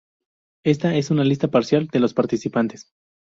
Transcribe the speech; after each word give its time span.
Esta 0.65 0.95
es 0.95 1.11
una 1.11 1.23
lista 1.23 1.49
parcial 1.49 1.85
de 1.89 1.99
los 1.99 2.15
participantes. 2.15 2.87